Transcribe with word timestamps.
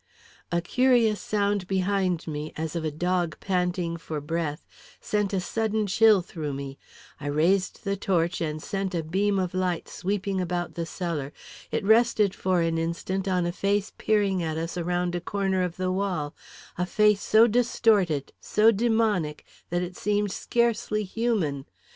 A 0.51 0.61
curious 0.63 1.21
sound 1.21 1.67
behind 1.67 2.25
me, 2.25 2.53
as 2.57 2.75
of 2.75 2.83
a 2.83 2.89
dog 2.89 3.39
panting 3.39 3.97
for 3.97 4.19
breath, 4.19 4.65
sent 4.99 5.31
a 5.31 5.39
sudden 5.39 5.85
chill 5.85 6.23
through 6.23 6.53
me. 6.53 6.79
I 7.19 7.27
raised 7.27 7.83
the 7.83 7.95
torch 7.95 8.41
and 8.41 8.63
sent 8.63 8.95
a 8.95 9.03
beam 9.03 9.37
of 9.37 9.53
light 9.53 9.87
sweeping 9.87 10.41
about 10.41 10.73
the 10.73 10.87
cellar. 10.87 11.31
It 11.69 11.85
rested 11.85 12.33
for 12.33 12.61
an 12.61 12.79
instant 12.79 13.27
on 13.27 13.45
a 13.45 13.51
face 13.51 13.93
peering 13.95 14.41
at 14.41 14.57
us 14.57 14.75
around 14.75 15.13
a 15.13 15.21
corner 15.21 15.61
of 15.61 15.77
the 15.77 15.91
wall 15.91 16.33
a 16.79 16.87
face 16.87 17.21
so 17.21 17.45
distorted, 17.45 18.33
so 18.41 18.71
demoniac, 18.71 19.45
that 19.69 19.83
it 19.83 19.95
seemed 19.95 20.31
scarcely 20.31 21.03
human. 21.03 21.67